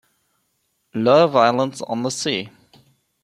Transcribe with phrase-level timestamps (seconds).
[0.95, 2.49] Lot of Islands on the sea.